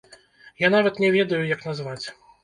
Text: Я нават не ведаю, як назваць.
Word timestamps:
Я 0.61 0.69
нават 0.75 0.95
не 1.03 1.11
ведаю, 1.15 1.41
як 1.49 1.61
назваць. 1.67 2.05